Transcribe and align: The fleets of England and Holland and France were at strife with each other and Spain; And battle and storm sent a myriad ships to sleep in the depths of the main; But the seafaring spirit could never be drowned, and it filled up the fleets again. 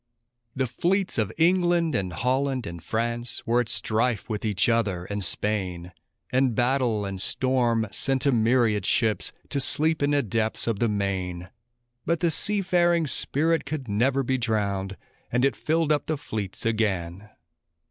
The 0.55 0.65
fleets 0.65 1.19
of 1.19 1.31
England 1.37 1.93
and 1.93 2.11
Holland 2.11 2.65
and 2.65 2.81
France 2.83 3.45
were 3.45 3.61
at 3.61 3.69
strife 3.69 4.27
with 4.27 4.43
each 4.43 4.67
other 4.67 5.05
and 5.05 5.23
Spain; 5.23 5.91
And 6.31 6.55
battle 6.55 7.05
and 7.05 7.21
storm 7.21 7.85
sent 7.91 8.25
a 8.25 8.31
myriad 8.31 8.83
ships 8.83 9.31
to 9.49 9.59
sleep 9.59 10.01
in 10.01 10.09
the 10.09 10.23
depths 10.23 10.65
of 10.65 10.79
the 10.79 10.89
main; 10.89 11.49
But 12.03 12.19
the 12.21 12.31
seafaring 12.31 13.05
spirit 13.05 13.63
could 13.63 13.87
never 13.87 14.23
be 14.23 14.39
drowned, 14.39 14.97
and 15.31 15.45
it 15.45 15.55
filled 15.55 15.91
up 15.91 16.07
the 16.07 16.17
fleets 16.17 16.65
again. 16.65 17.29